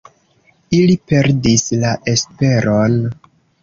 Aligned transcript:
Ili 0.77 0.95
perdis 1.13 1.69
la 1.87 1.95
esperon. 2.17 3.01